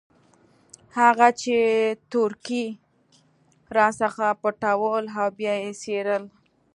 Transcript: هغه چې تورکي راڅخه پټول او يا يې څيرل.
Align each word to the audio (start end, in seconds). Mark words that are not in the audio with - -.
هغه 0.99 1.27
چې 1.41 1.55
تورکي 2.11 2.65
راڅخه 3.75 4.27
پټول 4.41 5.03
او 5.21 5.29
يا 5.45 5.55
يې 5.63 5.71
څيرل. 5.81 6.23